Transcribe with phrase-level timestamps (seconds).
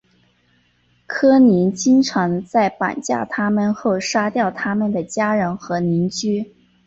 [1.05, 6.55] 科尼经常在绑架他们后杀掉他们的家人和邻居。